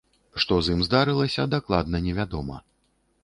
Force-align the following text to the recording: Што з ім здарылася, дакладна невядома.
Што 0.43 0.55
з 0.67 0.73
ім 0.77 0.81
здарылася, 0.87 1.45
дакладна 1.55 2.03
невядома. 2.07 2.57